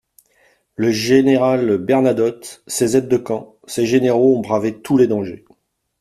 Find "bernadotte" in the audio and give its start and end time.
1.77-2.63